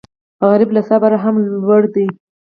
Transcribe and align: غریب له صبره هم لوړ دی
غریب 0.49 0.69
له 0.77 0.81
صبره 0.89 1.17
هم 1.23 1.35
لوړ 1.63 1.83
دی 1.93 2.07